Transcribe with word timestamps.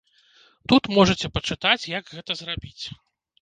Тут 0.71 0.89
можаце 0.99 1.31
пачытаць, 1.35 1.89
як 1.99 2.03
гэта 2.15 2.39
зрабіць. 2.41 2.83